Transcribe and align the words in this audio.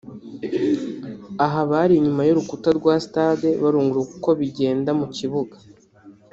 aha 1.45 1.61
bari 1.69 1.93
inyuma 1.97 2.21
y’urukuta 2.27 2.69
rwa 2.79 2.95
stade 3.05 3.49
barunguruka 3.61 4.13
uko 4.17 4.29
bigenda 4.39 4.89
mu 4.99 5.07
kibuga 5.15 5.55